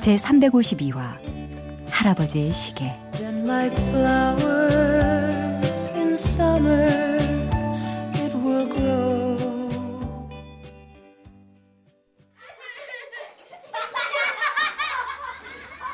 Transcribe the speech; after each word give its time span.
제 0.00 0.16
352화 0.16 1.18
할아버지의 1.90 2.52
시계 2.52 2.94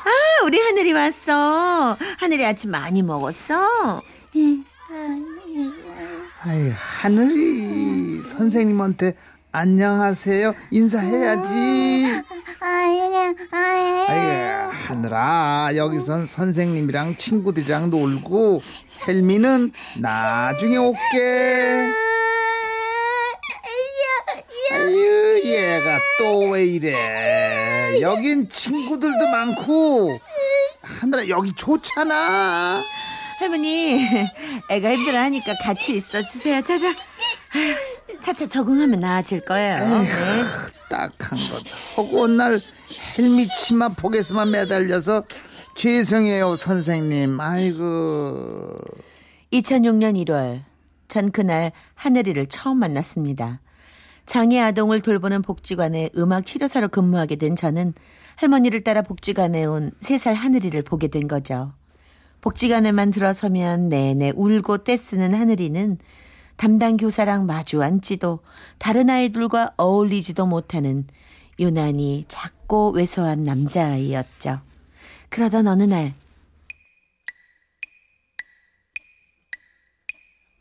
아, 0.03 0.43
우리 0.45 0.59
하늘이 0.59 0.93
왔어. 0.93 1.97
하늘이 2.19 2.45
아침 2.45 2.71
많이 2.71 3.01
먹었어? 3.01 4.01
아이, 6.43 6.69
하늘이 7.01 8.21
선생님한테 8.21 9.15
안녕하세요. 9.57 10.53
인사해야지. 10.69 12.21
아이, 12.59 14.19
하늘아, 14.69 15.69
여기선 15.77 16.27
선생님이랑 16.27 17.15
친구들이랑 17.15 17.89
놀고, 17.89 18.61
헬미는 19.07 19.71
나중에 20.01 20.75
올게. 20.75 21.87
아유, 24.73 25.41
얘가 25.45 25.99
또 26.17 26.49
왜 26.49 26.65
이래. 26.65 28.01
여긴 28.01 28.49
친구들도 28.49 29.25
많고, 29.25 30.19
하늘아, 30.81 31.29
여기 31.29 31.53
좋잖아. 31.55 32.83
할머니, 33.39 34.05
애가 34.69 34.95
힘들어하니까 34.95 35.53
같이 35.63 35.93
있어 35.93 36.21
주세요. 36.21 36.61
자자. 36.61 36.93
차차 38.25 38.47
적응하면 38.47 39.01
나아질 39.01 39.41
거예요. 39.41 39.77
네. 39.77 40.09
딱한 40.89 41.37
것. 41.37 41.63
허구한 41.95 42.37
날 42.37 42.59
헬미 43.15 43.47
치마 43.55 43.89
폭에서만 43.89 44.49
매달려서 44.49 45.25
죄송해요, 45.77 46.55
선생님. 46.55 47.39
아이고. 47.39 48.79
2006년 49.53 50.15
1월, 50.25 50.63
전 51.07 51.29
그날 51.29 51.71
하늘이를 51.93 52.47
처음 52.47 52.79
만났습니다. 52.79 53.61
장애 54.25 54.59
아동을 54.59 55.01
돌보는 55.01 55.43
복지관에 55.43 56.09
음악 56.17 56.47
치료사로 56.47 56.87
근무하게 56.87 57.35
된 57.35 57.55
저는 57.55 57.93
할머니를 58.37 58.83
따라 58.83 59.03
복지관에 59.03 59.65
온 59.65 59.91
3살 60.01 60.33
하늘이를 60.33 60.81
보게 60.81 61.09
된 61.09 61.27
거죠. 61.27 61.73
복지관에만 62.41 63.11
들어서면 63.11 63.89
내내 63.89 64.33
울고 64.35 64.79
떼쓰는 64.79 65.35
하늘이는 65.35 65.99
담당 66.57 66.97
교사랑 66.97 67.45
마주 67.45 67.83
앉지도 67.83 68.39
다른 68.77 69.09
아이들과 69.09 69.73
어울리지도 69.77 70.45
못하는 70.45 71.05
유난히 71.59 72.25
작고 72.27 72.91
왜소한 72.91 73.43
남자아이였죠. 73.43 74.61
그러던 75.29 75.67
어느 75.67 75.83
날 75.83 76.13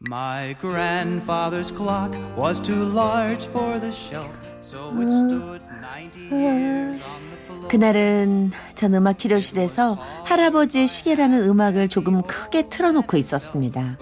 My 0.06 0.54
grandfather's 0.60 1.70
clock 1.74 2.12
was 2.36 2.60
too 2.60 2.84
large 2.92 3.46
for 3.48 3.80
the 3.80 3.90
shelf, 3.90 4.28
so 4.60 4.90
it 5.00 5.08
stood 5.10 5.62
90 5.80 6.20
years 6.30 7.00
on 7.00 7.20
the 7.30 7.38
floor. 7.46 7.69
그날은 7.70 8.50
전 8.74 8.94
음악 8.94 9.19
치료실에서 9.19 9.94
할아버지의 10.24 10.88
시계라는 10.88 11.48
음악을 11.48 11.88
조금 11.88 12.20
크게 12.22 12.69
틀어놓고 12.69 13.16
있었습니다. 13.16 13.96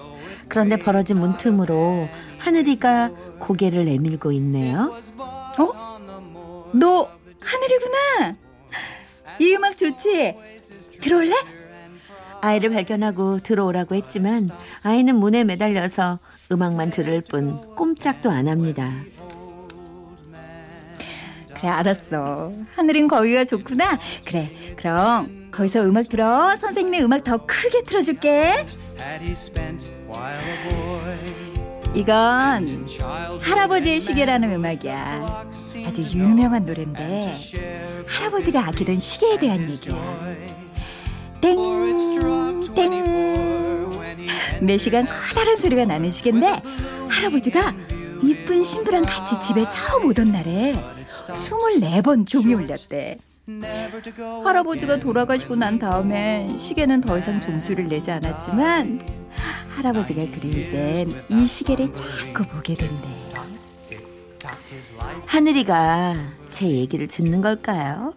그런데 0.49 0.77
벌어진 0.77 1.19
문틈으로 1.19 2.09
하늘이가 2.39 3.11
고개를 3.39 3.85
내밀고 3.85 4.33
있네요. 4.33 4.95
어? 5.59 5.99
너 6.75 7.11
하늘이구나. 7.41 8.37
이 9.39 9.55
음악 9.55 9.77
좋지? 9.77 10.35
들어올래? 11.01 11.35
아이를 12.41 12.71
발견하고 12.71 13.39
들어오라고 13.39 13.95
했지만 13.95 14.51
아이는 14.83 15.17
문에 15.17 15.45
매달려서 15.45 16.19
음악만 16.51 16.91
들을 16.91 17.21
뿐 17.21 17.75
꼼짝도 17.77 18.31
안 18.31 18.49
합니다. 18.49 18.93
그래 21.55 21.69
알았어. 21.69 22.53
하늘은 22.75 23.07
거기가 23.07 23.45
좋구나. 23.45 23.99
그래 24.25 24.51
그럼 24.77 25.42
거기서 25.53 25.83
음악 25.85 26.09
들어. 26.09 26.57
선생님의 26.57 27.05
음악 27.05 27.23
더 27.25 27.45
크게 27.47 27.83
틀어줄게. 27.83 28.67
이건 31.95 32.87
할아버지의 33.41 34.01
시계라는 34.01 34.55
음악이야. 34.55 35.45
아주 35.87 36.03
유명한 36.15 36.65
노래인데 36.65 37.35
할아버지가 38.09 38.67
아끼던 38.69 38.99
시계에 38.99 39.39
대한 39.39 39.61
얘기야. 39.71 39.95
땡, 41.43 41.57
땡. 42.75 43.13
매시간 44.63 45.07
커다란 45.07 45.57
소리가 45.59 45.85
나는 45.85 46.11
시계인데 46.11 46.63
할아버지가 47.09 47.75
이쁜 48.23 48.65
신부랑 48.65 49.05
같이 49.05 49.39
집에 49.41 49.69
처음 49.69 50.07
오던 50.07 50.33
날에 50.33 50.73
24번 51.27 52.27
종이 52.27 52.55
울렸대. 52.55 53.19
할아버지가 54.45 55.01
돌아가시고 55.01 55.57
난 55.57 55.79
다음에 55.79 56.49
시계는 56.57 57.01
더 57.01 57.19
이상 57.19 57.41
종수를 57.41 57.89
내지 57.89 58.11
않았지만 58.11 59.01
할아버지가 59.77 60.21
그릴 60.39 60.71
땐 60.71 61.11
이 61.29 61.47
시계를 61.47 61.89
자꾸 61.93 62.45
보게 62.45 62.75
된대. 62.75 63.09
하늘이가 65.27 66.15
제 66.51 66.69
얘기를 66.69 67.07
듣는 67.09 67.41
걸까요? 67.41 68.15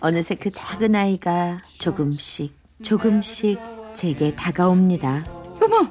어느새 0.00 0.34
그 0.36 0.50
작은 0.50 0.94
아이가 0.94 1.60
조금씩 1.78 2.54
조금씩 2.82 3.58
제게 3.94 4.34
다가옵니다. 4.34 5.24
어머! 5.60 5.90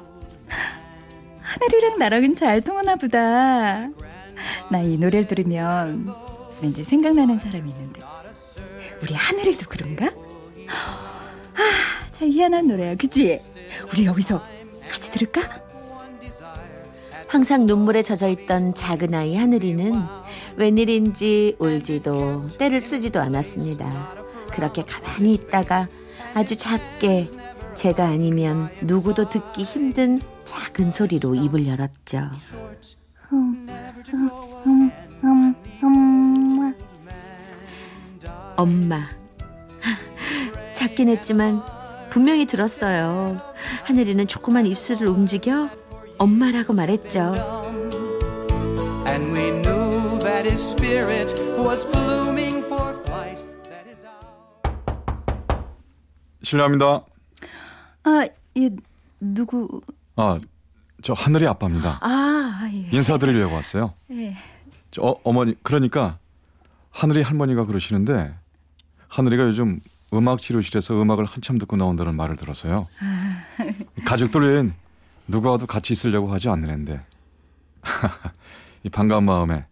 하늘이랑 1.40 1.98
나랑은 1.98 2.34
잘 2.34 2.60
통하나 2.62 2.96
보다. 2.96 3.88
나 4.70 4.80
이 4.82 4.98
노래를 4.98 5.26
들으면 5.26 6.08
왠지 6.62 6.84
생각나는 6.84 7.38
사람이 7.38 7.68
있는데. 7.70 8.00
우리 9.02 9.14
하늘이도 9.14 9.66
그런가? 9.68 10.06
아, 10.68 12.10
참 12.10 12.28
희한한 12.28 12.68
노래야. 12.68 12.94
그치? 12.94 13.40
우리 13.92 14.06
여기서 14.06 14.42
같이 14.90 15.10
들을까? 15.10 15.60
항상 17.26 17.66
눈물에 17.66 18.02
젖어 18.02 18.28
있던 18.28 18.74
작은 18.74 19.14
아이 19.14 19.34
하늘이는 19.36 20.02
웬일인지 20.56 21.56
울지도 21.58 22.48
때를 22.58 22.80
쓰지도 22.80 23.20
않았습니다. 23.20 23.90
그렇게 24.52 24.84
가만히 24.84 25.34
있다가 25.34 25.88
아주 26.34 26.56
작게 26.56 27.26
제가 27.74 28.06
아니면 28.06 28.68
누구도 28.82 29.28
듣기 29.28 29.64
힘든 29.64 30.20
작은 30.44 30.90
소리로 30.90 31.34
입을 31.34 31.66
열었죠. 31.66 32.30
엄마. 38.56 39.08
작긴 40.72 41.08
했지만 41.08 41.62
분명히 42.10 42.46
들었어요. 42.46 43.36
하늘이는 43.84 44.26
조그만 44.26 44.66
입술을 44.66 45.06
움직여 45.08 45.70
엄마라고 46.18 46.72
말했죠. 46.72 47.32
실례합니다. 56.42 57.04
아, 58.04 58.26
예, 58.58 58.70
누구? 59.20 59.80
아, 60.16 60.38
저 61.02 61.12
하늘이 61.12 61.46
아빠입니다. 61.46 61.98
아, 62.02 62.70
예. 62.72 62.88
인사드리려고 62.96 63.54
왔어요. 63.54 63.94
예. 64.10 64.34
저 64.90 65.02
어, 65.02 65.14
어머니 65.24 65.54
그러니까 65.62 66.18
하늘이 66.90 67.22
할머니가 67.22 67.64
그러시는데 67.64 68.34
하늘이가 69.12 69.44
요즘 69.44 69.78
음악 70.14 70.40
치료실에서 70.40 71.00
음악을 71.00 71.26
한참 71.26 71.58
듣고 71.58 71.76
나온다는 71.76 72.14
말을 72.14 72.36
들어서요. 72.36 72.86
아. 73.00 73.44
가족들 74.06 74.40
외엔 74.40 74.72
누가 75.28 75.50
와도 75.50 75.66
같이 75.66 75.92
있으려고 75.92 76.32
하지 76.32 76.48
않는 76.48 76.70
앤데. 76.70 77.00
이 78.84 78.88
반가운 78.88 79.24
마음에 79.24 79.66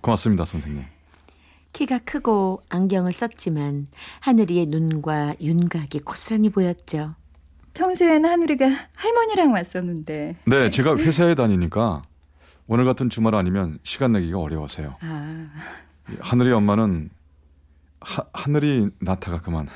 고맙습니다, 0.00 0.44
선생님. 0.44 0.84
키가 1.72 1.98
크고 1.98 2.64
안경을 2.68 3.12
썼지만 3.12 3.86
하늘이의 4.20 4.66
눈과 4.66 5.36
윤곽이 5.40 6.00
고스란히 6.04 6.50
보였죠. 6.50 7.14
평소에는 7.74 8.28
하늘이가 8.28 8.66
할머니랑 8.94 9.52
왔었는데. 9.52 10.36
네, 10.46 10.70
제가 10.70 10.96
회사에 10.96 11.36
다니니까 11.36 12.02
오늘 12.66 12.84
같은 12.84 13.08
주말 13.08 13.36
아니면 13.36 13.78
시간 13.84 14.12
내기가 14.12 14.40
어려워서요. 14.40 14.96
아, 15.00 15.46
하늘이 16.20 16.50
엄마는 16.50 17.10
하, 18.00 18.24
하늘이 18.32 18.90
나타가 19.00 19.40
그만 19.40 19.68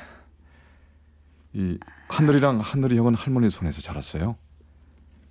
이 1.53 1.77
하늘이랑 2.07 2.59
하늘이 2.59 2.97
형은 2.97 3.15
할머니 3.15 3.49
손에서 3.49 3.81
자랐어요. 3.81 4.35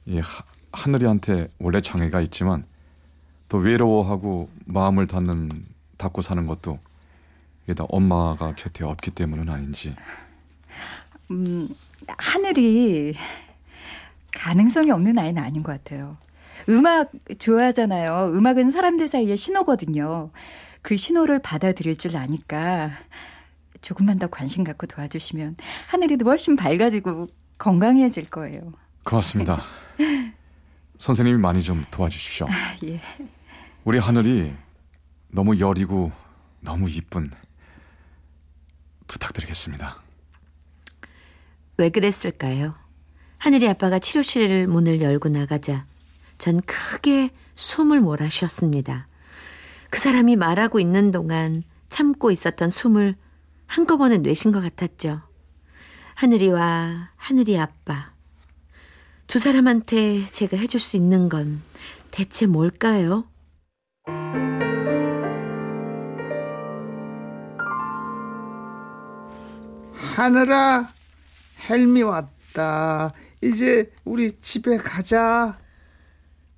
이 0.07 0.19
하, 0.19 0.45
하늘이한테 0.73 1.49
원래 1.59 1.81
장애가 1.81 2.21
있지만 2.23 2.65
또 3.49 3.59
외로워하고 3.59 4.49
마음을 4.67 5.07
닫는 5.07 5.51
닫고 5.99 6.23
사는 6.23 6.47
것도 6.47 6.79
이게 7.65 7.75
다 7.75 7.85
엄마가 7.89 8.55
곁에 8.55 8.85
없기 8.85 9.13
때문은 9.13 9.49
아닌지 9.49 9.95
음, 11.31 11.69
하늘이 12.07 13.15
가능성이 14.33 14.91
없는 14.91 15.19
아이는 15.19 15.43
아닌 15.43 15.63
것 15.63 15.73
같아요. 15.73 16.17
음악 16.69 17.11
좋아하잖아요. 17.39 18.33
음악은 18.35 18.71
사람들 18.71 19.07
사이의 19.07 19.37
신호거든요. 19.37 20.31
그 20.83 20.97
신호를 20.97 21.41
받아들일 21.41 21.97
줄 21.97 22.17
아니까 22.17 22.91
조금만 23.81 24.19
더 24.19 24.27
관심 24.27 24.65
갖고 24.65 24.87
도와주시면 24.87 25.57
하늘이도 25.89 26.27
훨씬 26.27 26.57
밝아지고 26.57 27.29
건강해질 27.59 28.31
거예요. 28.31 28.73
고맙습니다. 29.05 29.65
선생님이 30.99 31.39
많이 31.39 31.63
좀 31.63 31.85
도와주십시오. 31.91 32.49
예. 32.85 33.01
우리 33.85 33.99
하늘이 33.99 34.53
너무 35.29 35.59
여리고 35.59 36.13
너무 36.61 36.89
이쁜 36.89 37.31
부탁드리겠습니다. 39.07 40.01
왜 41.79 41.89
그랬을까요? 41.89 42.75
하늘이 43.39 43.69
아빠가 43.69 43.99
치료실 43.99 44.69
문을 44.69 45.01
열고 45.01 45.29
나가자 45.29 45.87
전 46.39 46.61
크게 46.61 47.31
숨을 47.55 48.01
몰아 48.01 48.29
쉬었습니다. 48.29 49.09
그 49.93 49.99
사람이 49.99 50.37
말하고 50.37 50.81
있는 50.81 51.11
동안 51.11 51.63
참고 51.91 52.31
있었던 52.31 52.71
숨을 52.71 53.15
한꺼번에 53.67 54.17
내쉰 54.17 54.51
것 54.51 54.63
같았죠. 54.63 55.21
하늘이와 56.15 57.11
하늘이 57.15 57.59
아빠. 57.59 58.15
두 59.27 59.39
사람한테 59.39 60.29
제가 60.31 60.57
해줄 60.57 60.81
수 60.81 60.97
있는 60.97 61.29
건 61.29 61.61
대체 62.11 62.47
뭘까요? 62.47 63.29
하늘아 70.17 70.89
헬미 71.69 72.03
왔다 72.03 73.13
이제 73.43 73.93
우리 74.07 74.41
집에 74.41 74.79
가자 74.79 75.59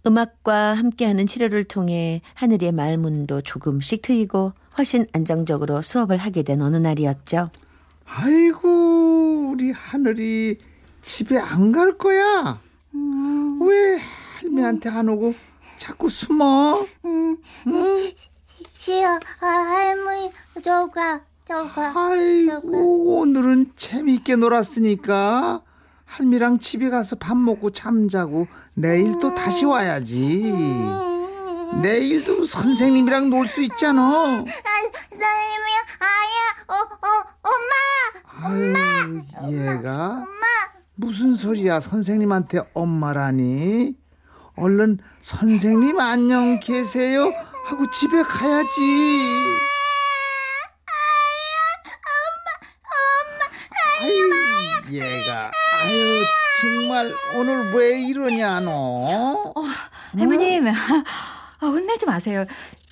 음악과 0.07 0.75
함께하는 0.75 1.27
치료를 1.27 1.65
통해 1.65 2.21
하늘이의 2.35 2.73
말문도 2.73 3.41
조금씩 3.43 4.03
트이고 4.03 4.53
훨씬 4.77 5.07
안정적으로 5.13 5.83
수업을 5.83 6.17
하게 6.19 6.43
된 6.43 6.61
어느 6.61 6.77
날이었죠. 6.77 7.51
아이고 8.07 9.51
우리 9.53 9.71
하늘이 9.71 10.59
집에 11.03 11.39
안 11.39 11.73
갈 11.73 11.97
거야. 11.97 12.61
왜 13.61 13.99
헬미한테 14.43 14.91
안 14.91 15.09
오고 15.09 15.35
자꾸 15.79 16.09
숨어? 16.11 16.85
싫어 18.79 19.19
아, 19.41 19.47
할머니 19.47 20.31
저가 20.63 21.23
저가 21.47 21.93
아이고 21.97 23.19
오늘은 23.21 23.73
재밌게 23.77 24.37
놀았으니까 24.37 25.63
할미랑 26.07 26.59
집에 26.59 26.91
가서 26.91 27.17
밥 27.17 27.37
먹고 27.37 27.71
잠자고 27.71 28.47
내일 28.75 29.19
또 29.19 29.35
다시 29.35 29.65
와야지. 29.65 30.53
내일도 31.83 32.45
선생님이랑 32.45 33.31
놀 33.31 33.47
수 33.49 33.63
있잖아. 33.63 34.03
아, 34.03 34.45
선생님이 34.45 35.71
아야 35.99 36.39
어, 36.69 36.75
어, 36.75 37.09
엄마! 37.43 37.75
아유 39.47 39.57
얘가 39.77 40.25
무슨 40.95 41.35
소리야 41.35 41.81
선생님한테 41.81 42.61
엄마라니? 42.75 43.97
얼른 44.57 44.99
선생님 45.21 45.99
안녕 45.99 46.61
계세요 46.61 47.25
하고 47.67 47.91
집에 47.91 48.23
가야지 48.23 48.71
얘가 54.91 55.51
아유 55.83 56.25
정말 56.61 57.07
오늘 57.39 57.75
왜 57.75 58.01
이러냐 58.03 58.61
너 58.61 59.53
할머님, 60.17 60.69
아, 60.69 61.67
혼내지 61.67 62.07
마세요. 62.07 62.45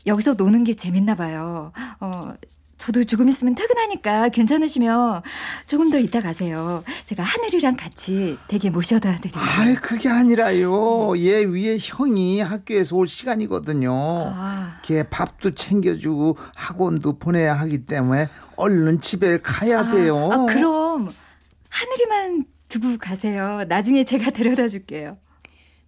여기서 0.06 0.34
노는 0.34 0.64
게 0.64 0.72
재밌나 0.72 1.14
봐요. 1.14 1.72
어, 2.00 2.34
저도 2.76 3.04
조금 3.04 3.28
있으면 3.28 3.54
퇴근하니까 3.54 4.30
괜찮으시면 4.30 5.22
조금 5.66 5.88
더 5.90 5.98
이따 5.98 6.20
가세요. 6.20 6.82
제가 7.04 7.22
하늘이랑 7.22 7.76
같이 7.76 8.36
댁에 8.48 8.70
모셔다 8.70 9.18
드릴게요. 9.18 9.40
아이 9.40 9.76
그게 9.76 10.08
아니라요 10.08 11.16
얘 11.18 11.44
위에 11.44 11.78
형이 11.80 12.40
학교에서 12.40 12.96
올 12.96 13.06
시간이거든요 13.06 13.92
아. 13.94 14.78
걔 14.82 15.04
밥도 15.04 15.54
챙겨주고 15.54 16.36
학원도 16.56 17.20
보내야 17.20 17.54
하기 17.54 17.86
때문에 17.86 18.28
얼른 18.56 19.00
집에 19.00 19.38
가야 19.40 19.92
돼요. 19.92 20.30
아, 20.32 20.46
그럼 20.46 20.81
하늘이만 21.72 22.44
두고 22.68 22.98
가세요. 22.98 23.64
나중에 23.64 24.04
제가 24.04 24.30
데려다 24.30 24.68
줄게요. 24.68 25.18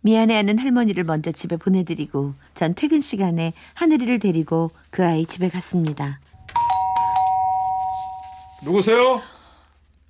미안해하는 0.00 0.58
할머니를 0.58 1.04
먼저 1.04 1.31
집에 1.31 1.56
보내드리고 1.56 2.34
전 2.54 2.75
퇴근 2.75 3.00
시간에 3.00 3.52
하늘이를 3.75 4.19
데리고 4.19 4.70
그 4.90 5.04
아이 5.04 5.25
집에 5.25 5.48
갔습니다. 5.48 6.20
누구세요? 8.62 9.22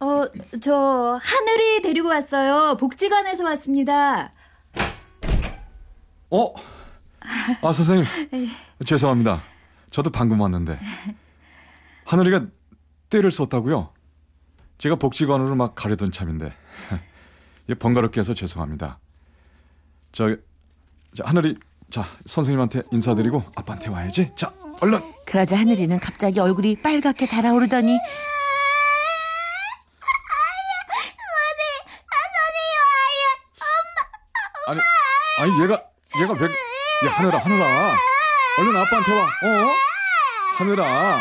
어, 0.01 0.25
저 0.61 1.19
하늘이 1.23 1.83
데리고 1.83 2.09
왔어요. 2.09 2.77
복지관에서 2.79 3.45
왔습니다. 3.45 4.33
어? 6.31 6.53
아 7.63 7.73
선생님 7.73 8.05
죄송합니다. 8.85 9.43
저도 9.91 10.11
방금 10.11 10.41
왔는데 10.41 10.79
하늘이가 12.05 12.47
때를 13.11 13.31
썼다고요? 13.31 13.94
제가 14.85 14.97
복지관으로 14.97 15.55
막 15.55 15.75
가려던 15.75 16.13
참인데 16.13 16.53
번거롭게 17.81 18.21
해서 18.21 18.35
죄송합니다. 18.35 18.99
저, 20.13 20.37
저 21.17 21.25
하늘이 21.25 21.57
자 21.89 22.07
선생님한테 22.27 22.83
인사드리고 22.93 23.43
아빠한테 23.57 23.89
와야지. 23.89 24.33
자 24.37 24.53
얼른. 24.83 25.01
그러자 25.25 25.57
하늘이는 25.57 25.99
갑자기 26.01 26.39
얼굴이 26.39 26.83
빨갛게 26.83 27.27
달아오르더니 27.27 27.99
아니 34.67 34.81
아니 35.39 35.63
얘가 35.63 35.83
얘가 36.21 36.35
왜? 36.35 36.47
야 37.09 37.13
하늘아 37.13 37.39
하늘아 37.39 37.97
얼른 38.59 38.77
아빠한테 38.77 39.13
와. 39.15 39.23
어? 39.25 39.75
하늘아. 40.59 41.21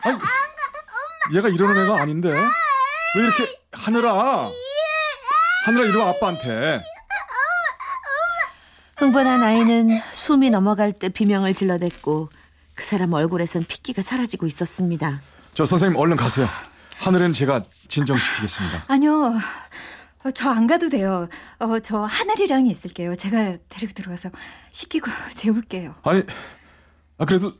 아니 0.00 0.18
얘가 1.34 1.48
이러는 1.50 1.84
애가 1.84 2.00
아닌데 2.00 2.34
왜 3.16 3.22
이렇게 3.22 3.44
하늘아 3.72 4.48
하늘아 5.64 5.84
이리 5.86 5.96
와 5.96 6.10
아빠한테. 6.10 6.80
흥분한 8.98 9.42
아이는 9.42 10.00
숨이 10.12 10.50
넘어갈 10.50 10.92
듯 10.92 11.12
비명을 11.12 11.52
질러댔고 11.52 12.30
그 12.74 12.84
사람 12.84 13.12
얼굴에선 13.12 13.64
핏기가 13.64 14.00
사라지고 14.02 14.46
있었습니다. 14.46 15.20
저 15.54 15.64
선생님 15.64 15.98
얼른 15.98 16.16
가세요. 16.16 16.48
하늘은 16.98 17.32
제가 17.34 17.62
진정시키겠습니다. 17.88 18.84
아니요. 18.88 19.34
어, 20.24 20.30
저안 20.30 20.66
가도 20.66 20.88
돼요. 20.88 21.28
어, 21.58 21.78
저 21.80 21.98
하늘이랑 22.04 22.66
있을게요. 22.66 23.14
제가 23.16 23.56
데리고 23.68 23.92
들어가서 23.92 24.30
씻기고 24.72 25.10
재울게요. 25.34 25.94
아니 26.04 26.22
아 27.18 27.24
그래도 27.26 27.52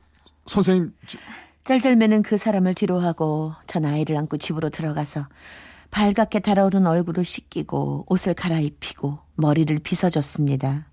선생님 0.47 0.95
저- 1.07 1.19
짤짤매는 1.67 2.23
그 2.23 2.37
사람을 2.37 2.75
뒤로 2.75 3.01
하고 3.01 3.53
전 3.67 3.85
아이를 3.85 4.17
안고 4.17 4.37
집으로 4.37 4.71
들어가서 4.71 5.27
발갛게 5.91 6.39
달아오른 6.39 6.87
얼굴을 6.87 7.25
씻기고 7.25 8.05
옷을 8.09 8.35
갈아입히고 8.35 9.19
머리를 9.35 9.77
빗어줬습니다. 9.81 10.87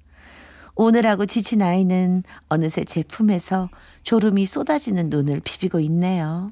오늘하고 0.74 1.28
지친 1.28 1.62
아이는 1.62 2.24
어느새 2.50 2.86
제 2.86 3.04
품에서 3.04 3.70
졸음이 4.02 4.48
쏟아지는 4.48 5.12
눈을 5.12 5.42
비비고 5.44 5.80
있네요. 5.82 6.52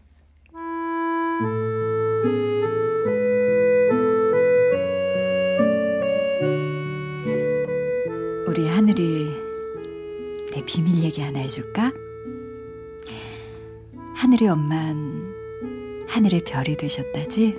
하늘이 14.42 14.48
엄만 14.48 16.08
하늘의 16.08 16.44
별이 16.46 16.76
되셨다지? 16.76 17.56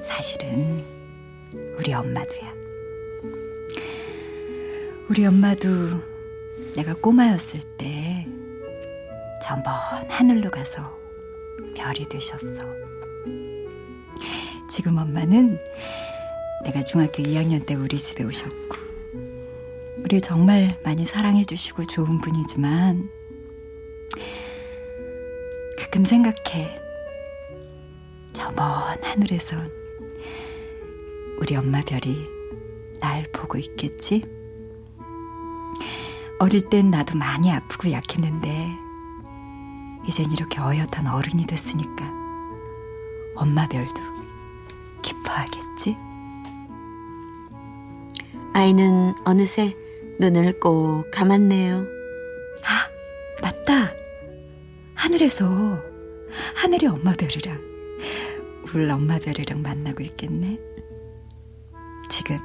사실은 0.00 0.80
우리 1.76 1.92
엄마도야. 1.92 2.54
우리 5.10 5.26
엄마도 5.26 5.68
내가 6.76 6.94
꼬마였을 6.94 7.60
때 7.76 8.24
저 9.42 9.56
먼 9.56 9.64
하늘로 10.08 10.52
가서 10.52 10.96
별이 11.74 12.08
되셨어. 12.08 12.60
지금 14.70 14.98
엄마는 14.98 15.58
내가 16.62 16.84
중학교 16.84 17.24
2학년 17.24 17.66
때 17.66 17.74
우리 17.74 17.98
집에 17.98 18.22
오셨고, 18.22 18.76
우리를 19.98 20.20
정말 20.20 20.78
많이 20.84 21.04
사랑해주시고 21.04 21.86
좋은 21.86 22.20
분이지만, 22.20 23.10
가끔 25.94 26.04
생각해. 26.04 26.76
저 28.32 28.50
먼 28.50 28.98
하늘에선 29.00 29.70
우리 31.38 31.54
엄마 31.54 31.84
별이 31.84 32.18
날 33.00 33.22
보고 33.32 33.58
있겠지? 33.58 34.24
어릴 36.40 36.68
땐 36.68 36.90
나도 36.90 37.16
많이 37.16 37.52
아프고 37.52 37.92
약했는데, 37.92 38.70
이젠 40.08 40.32
이렇게 40.32 40.60
어엿한 40.60 41.06
어른이 41.06 41.46
됐으니까 41.46 42.10
엄마 43.36 43.68
별도 43.68 44.02
기뻐하겠지? 45.00 45.96
아이는 48.52 49.14
어느새 49.24 49.76
눈을 50.18 50.58
꼭 50.58 51.08
감았네요. 51.12 51.86
하늘에서 55.14 55.80
하늘의 56.56 56.88
엄마 56.88 57.14
별이랑 57.14 57.60
울 58.74 58.90
엄마 58.90 59.16
별이랑 59.16 59.62
만나고 59.62 60.02
있겠네. 60.02 60.58
지금 62.10 62.36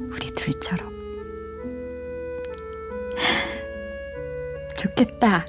우리 0.00 0.34
둘처럼. 0.34 0.90
좋겠다. 4.78 5.44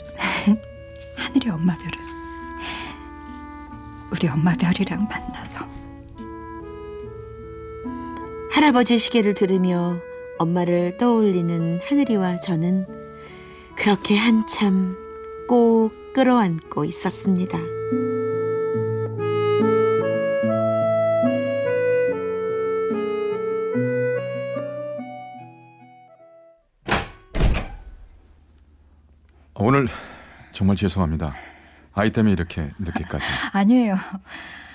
하늘의 1.15 1.49
엄마 1.49 1.77
별은 1.77 1.97
우리 4.11 4.27
엄마 4.27 4.53
별이랑 4.53 5.07
만나서. 5.07 5.65
할아버지 8.51 8.99
시계를 8.99 9.33
들으며 9.33 9.97
엄마를 10.39 10.97
떠올리는 10.97 11.79
하늘이와 11.85 12.41
저는 12.41 12.85
그렇게 13.77 14.17
한참 14.17 15.06
꼭 15.47 15.91
끌어안고 16.13 16.83
있었습니다. 16.85 17.57
오늘 29.55 29.87
정말 30.51 30.75
죄송합니다. 30.75 31.33
아이 31.93 32.11
때문에 32.11 32.33
이렇게 32.33 32.69
늦게까지. 32.79 33.25
아니에요. 33.53 33.95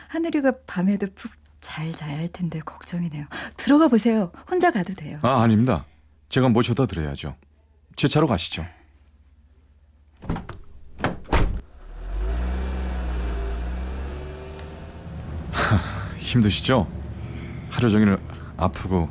하늘이가 0.09 0.53
밤에도 0.67 1.07
푹 1.15 1.33
잘 1.61 1.93
자야 1.93 2.19
할 2.19 2.29
텐데 2.29 2.61
걱정이네요. 2.61 3.27
들어가 3.57 3.89
보세요. 3.89 4.33
혼자 4.51 4.71
가도 4.71 4.93
돼요. 4.95 5.19
아, 5.23 5.43
아닙니다. 5.43 5.87
제가 6.29 6.49
모셔다 6.49 6.87
드려야죠. 6.87 7.37
제 7.95 8.09
차로 8.09 8.27
가시죠. 8.27 8.67
힘드시죠? 16.33 16.87
하루 17.69 17.91
종일 17.91 18.17
아프고 18.57 19.09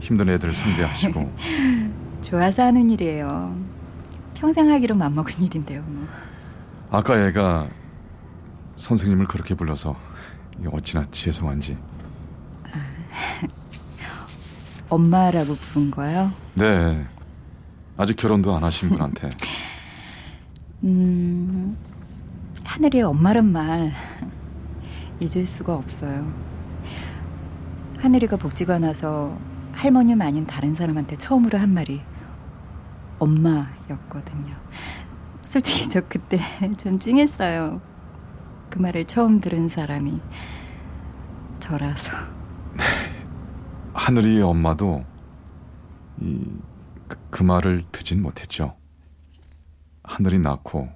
힘든 0.00 0.28
애들 0.30 0.52
상대하시고 0.52 1.34
좋아서 2.22 2.64
하는 2.64 2.88
일이에요. 2.88 3.54
평생 4.34 4.70
하기로 4.70 4.94
맘먹은 4.94 5.44
일인데요. 5.44 5.82
뭐. 5.82 6.06
아까 6.90 7.26
애가 7.26 7.68
선생님을 8.76 9.26
그렇게 9.26 9.54
불러서 9.54 9.94
어찌나 10.72 11.04
죄송한지 11.10 11.76
엄마라고 14.88 15.54
부른 15.54 15.90
거요? 15.90 16.32
네 16.54 17.04
아직 17.98 18.16
결혼도 18.16 18.56
안 18.56 18.64
하신 18.64 18.88
분한테 18.88 19.28
음, 20.84 21.76
하늘이 22.64 23.02
엄마란 23.02 23.52
말 23.52 23.92
잊을 25.20 25.44
수가 25.44 25.74
없어요. 25.74 26.32
하늘이가 27.98 28.36
복지관 28.36 28.84
와서 28.84 29.36
할머님 29.72 30.20
아닌 30.22 30.46
다른 30.46 30.74
사람한테 30.74 31.16
처음으로 31.16 31.58
한 31.58 31.72
말이 31.72 32.00
엄마였거든요. 33.18 34.54
솔직히 35.44 35.88
저 35.88 36.00
그때 36.02 36.38
좀 36.78 36.98
찡했어요. 36.98 37.80
그 38.70 38.78
말을 38.78 39.06
처음 39.06 39.40
들은 39.40 39.68
사람이 39.68 40.20
저라서. 41.58 42.10
하늘이의 43.94 44.42
엄마도 44.42 45.04
이, 46.20 46.44
그, 47.08 47.18
그 47.30 47.42
말을 47.42 47.84
듣진 47.90 48.22
못했죠. 48.22 48.76
하늘이 50.04 50.38
낳고 50.38 50.88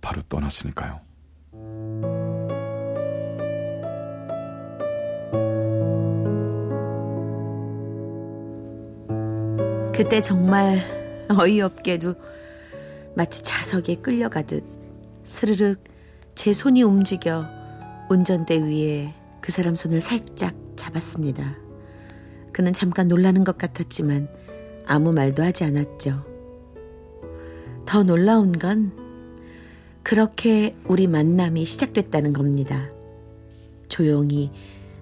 바로 0.00 0.20
떠났으니까요. 0.22 1.11
그때 9.94 10.22
정말 10.22 10.80
어이없게도 11.28 12.14
마치 13.14 13.42
자석에 13.42 13.96
끌려가듯 13.96 14.64
스르륵 15.22 15.84
제 16.34 16.54
손이 16.54 16.82
움직여 16.82 17.44
운전대 18.08 18.56
위에 18.56 19.12
그 19.42 19.52
사람 19.52 19.76
손을 19.76 20.00
살짝 20.00 20.54
잡았습니다. 20.76 21.56
그는 22.52 22.72
잠깐 22.72 23.06
놀라는 23.06 23.44
것 23.44 23.58
같았지만 23.58 24.28
아무 24.86 25.12
말도 25.12 25.42
하지 25.42 25.64
않았죠. 25.64 26.24
더 27.84 28.02
놀라운 28.02 28.52
건 28.52 28.92
그렇게 30.02 30.72
우리 30.86 31.06
만남이 31.06 31.66
시작됐다는 31.66 32.32
겁니다. 32.32 32.90
조용히 33.88 34.52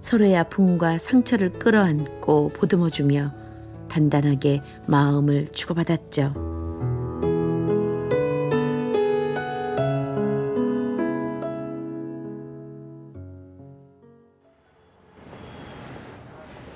서로의 0.01 0.37
아픔과 0.37 0.99
상처를 0.99 1.61
끌어안고 1.61 2.49
보듬어주며 2.55 3.40
단단하게 3.91 4.63
마음을 4.87 5.49
주고받았죠. 5.53 6.35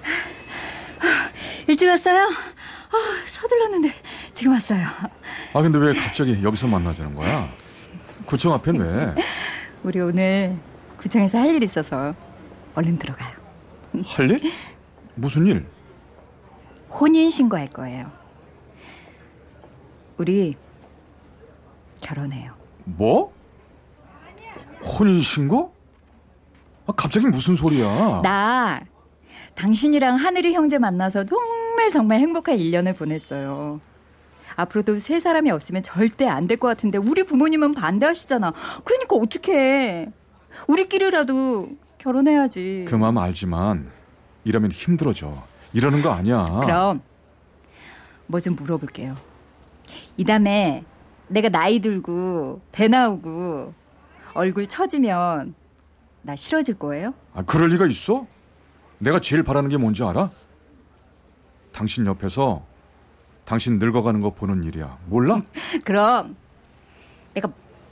일찍 1.66 1.88
왔어요? 1.88 2.24
아, 2.24 3.26
서둘렀는데 3.26 3.92
지금 4.34 4.52
왔어요. 4.52 4.86
아 5.52 5.62
근데 5.62 5.78
왜 5.78 5.92
갑자기 5.94 6.38
여기서 6.42 6.66
만나자는 6.66 7.14
거야? 7.14 7.48
구청 8.26 8.52
앞엔 8.54 8.76
왜? 8.80 9.14
우리 9.82 10.00
오늘 10.00 10.56
구청에서 10.98 11.38
할 11.38 11.50
일 11.54 11.62
있어서 11.62 12.14
얼른 12.74 12.98
들어가요. 12.98 13.32
할 14.06 14.30
일? 14.30 14.52
무슨 15.14 15.46
일? 15.46 15.66
혼인 17.00 17.30
신고할 17.30 17.68
거예요. 17.68 18.10
우리 20.16 20.56
결혼해요. 22.00 22.52
뭐? 22.84 23.32
혼인 24.98 25.22
신고? 25.22 25.72
아, 26.86 26.92
갑자기 26.92 27.26
무슨 27.26 27.56
소리야? 27.56 28.20
나 28.22 28.80
당신이랑 29.54 30.16
하늘이 30.16 30.52
형제 30.52 30.78
만나서 30.78 31.24
정말 31.24 31.90
정말 31.90 32.20
행복한 32.20 32.56
1년을 32.58 32.96
보냈어요. 32.96 33.80
앞으로도 34.56 34.98
세 34.98 35.18
사람이 35.18 35.50
없으면 35.50 35.82
절대 35.82 36.28
안 36.28 36.46
될 36.46 36.58
것 36.58 36.68
같은데 36.68 36.98
우리 36.98 37.24
부모님은 37.24 37.72
반대하시잖아. 37.74 38.52
그러니까 38.84 39.16
어떡해. 39.16 40.12
우리끼리라도 40.68 41.70
결혼해야지. 41.98 42.84
그 42.86 42.94
마음 42.94 43.18
알지만 43.18 43.90
이러면 44.44 44.70
힘들어져. 44.70 45.42
이러는 45.74 46.00
거 46.02 46.10
아니야. 46.10 46.44
그럼 46.62 47.02
뭐 48.26 48.40
좀 48.40 48.56
물어볼게요. 48.56 49.14
이 50.16 50.24
다음에 50.24 50.84
내가 51.28 51.48
나이 51.50 51.80
들고 51.80 52.62
배 52.72 52.88
나오고 52.88 53.74
얼굴 54.34 54.66
처지면 54.66 55.54
나 56.22 56.36
싫어질 56.36 56.78
거예요? 56.78 57.12
아, 57.34 57.42
그럴 57.42 57.68
리가 57.70 57.86
있어? 57.86 58.26
내가 58.98 59.20
제일 59.20 59.42
바라는 59.42 59.68
게 59.68 59.76
뭔지 59.76 60.02
알아? 60.02 60.30
당신 61.72 62.06
옆에서 62.06 62.62
당신 63.44 63.78
늙어가는 63.78 64.20
거 64.20 64.30
보는 64.30 64.62
일이야. 64.64 64.96
몰라? 65.06 65.42
그럼 65.84 66.36
내가 67.34 67.48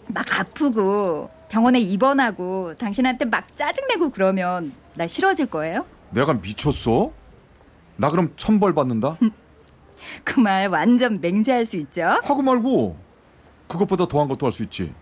막 0.07 0.25
아프고 0.41 1.29
병원에 1.49 1.81
입원하고 1.81 2.75
당신한테 2.77 3.27
막 3.27 3.55
짜증내고 3.55 4.11
그러면 4.11 4.73
나 4.95 5.07
싫어질 5.07 5.47
거예요? 5.47 5.85
내가 6.11 6.33
미쳤어? 6.35 7.13
나 8.03 8.11
그럼 8.11 8.33
천벌 8.37 8.75
받는다? 8.75 9.17
그 10.25 10.41
말 10.41 10.67
완전 10.69 11.21
맹세할 11.21 11.65
수 11.65 11.77
있죠? 11.77 12.03
하고 12.25 12.43
말고 12.43 12.97
그것보다 13.69 14.09
더한 14.09 14.27
것도 14.29 14.45
할 14.47 14.53
수 14.53 14.65
있지. 14.65 14.93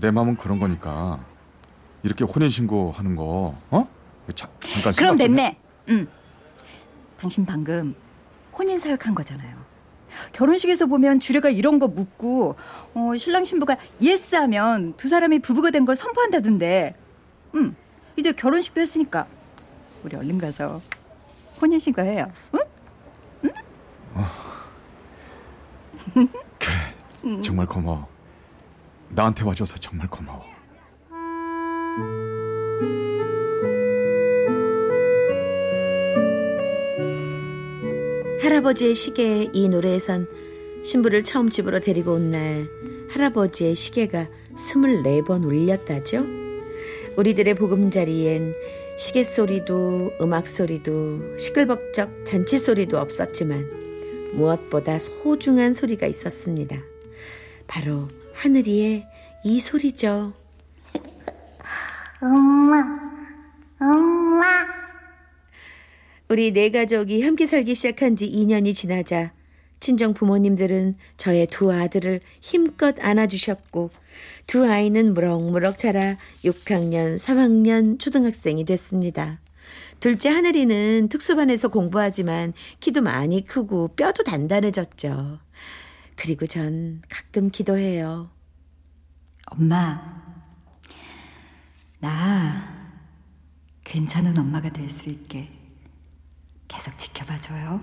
내 0.00 0.10
마음은 0.10 0.36
그런 0.38 0.58
거니까 0.58 1.22
이렇게 2.02 2.24
혼인 2.24 2.48
신고 2.48 2.92
하는 2.92 3.14
거 3.14 3.54
어? 3.70 3.88
자, 4.34 4.48
잠깐 4.60 4.92
그럼. 4.94 5.16
됐네. 5.18 5.58
응. 5.90 6.08
당신 7.20 7.44
방금 7.44 7.94
혼인 8.58 8.78
사역한 8.78 9.14
거잖아요. 9.14 9.54
결혼식에서 10.32 10.86
보면 10.86 11.20
주례가 11.20 11.50
이런 11.50 11.78
거 11.78 11.88
묻고 11.88 12.56
어, 12.94 13.16
신랑 13.18 13.44
신부가 13.44 13.76
예스하면 14.00 14.94
두 14.96 15.08
사람이 15.08 15.40
부부가 15.40 15.70
된 15.70 15.84
걸 15.84 15.94
선포한다던데. 15.96 16.94
응. 17.56 17.76
이제 18.16 18.32
결혼식도 18.32 18.80
했으니까 18.80 19.26
우리 20.04 20.16
얼른 20.16 20.38
가서 20.38 20.80
혼인 21.62 21.78
신고 21.78 22.02
해요. 22.02 22.30
응? 26.16 27.40
정말 27.40 27.66
고마워. 27.66 28.08
나한테 29.10 29.44
와줘서 29.44 29.78
정말 29.78 30.08
고마워. 30.08 30.44
할아버지의 38.42 38.94
시계의 38.94 39.50
이 39.52 39.68
노래에선 39.68 40.26
신부를 40.84 41.22
처음 41.22 41.48
집으로 41.48 41.80
데리고 41.80 42.12
온 42.14 42.30
날 42.32 42.66
할아버지의 43.10 43.76
시계가 43.76 44.26
24번 44.54 45.44
울렸다죠. 45.44 46.24
우리들의 47.16 47.54
보금자리엔 47.54 48.54
시계 48.96 49.24
소리도 49.24 50.12
음악 50.20 50.48
소리도 50.48 51.38
시끌벅적 51.38 52.24
잔치 52.24 52.58
소리도 52.58 52.98
없었지만 52.98 53.66
무엇보다 54.34 54.98
소중한 54.98 55.74
소리가 55.74 56.06
있었습니다. 56.06 56.76
바로 57.66 58.08
하늘이의 58.34 59.06
이 59.44 59.60
소리죠. 59.60 60.32
엄마, 62.20 62.84
엄마. 63.80 64.66
우리 66.28 66.52
네 66.52 66.70
가족이 66.70 67.22
함께 67.22 67.46
살기 67.46 67.74
시작한 67.74 68.16
지 68.16 68.30
2년이 68.30 68.74
지나자 68.74 69.32
친정 69.80 70.14
부모님들은 70.14 70.96
저의 71.16 71.48
두 71.48 71.72
아들을 71.72 72.20
힘껏 72.40 72.94
안아주셨고 73.00 73.90
두 74.46 74.66
아이는 74.66 75.14
무럭무럭 75.14 75.78
자라 75.78 76.16
6학년, 76.44 77.16
3학년 77.18 77.98
초등학생이 77.98 78.64
됐습니다. 78.64 79.40
둘째 80.00 80.28
하늘이는 80.30 81.08
특수반에서 81.08 81.68
공부하지만 81.68 82.52
키도 82.80 83.02
많이 83.02 83.44
크고 83.46 83.88
뼈도 83.94 84.24
단단해졌죠. 84.24 85.38
그리고 86.16 86.46
전 86.46 87.02
가끔 87.08 87.50
기도해요. 87.50 88.30
엄마, 89.46 90.22
나 92.00 92.82
괜찮은 93.84 94.36
엄마가 94.38 94.70
될 94.70 94.90
수 94.90 95.08
있게 95.08 95.48
계속 96.68 96.96
지켜봐줘요. 96.98 97.80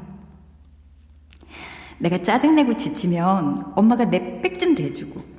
내가 2.00 2.22
짜증내고 2.22 2.76
지치면 2.78 3.74
엄마가 3.76 4.06
내 4.06 4.42
백 4.42 4.58
좀 4.60 4.76
대주고, 4.76 5.24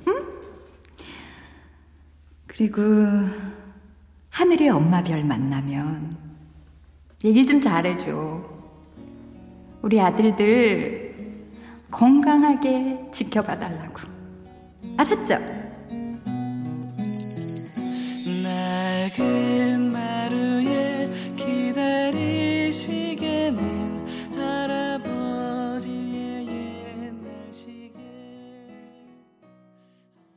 그리고 2.61 2.83
하늘이 4.29 4.69
엄마 4.69 5.01
별 5.01 5.23
만나면 5.23 6.15
얘기 7.25 7.43
좀 7.43 7.59
잘해줘. 7.59 8.45
우리 9.81 9.99
아들들 9.99 11.47
건강하게 11.89 13.07
지켜봐 13.11 13.57
달라고. 13.57 14.01
알았죠? 14.95 15.39
낡은 18.43 19.91
마루에 19.91 20.70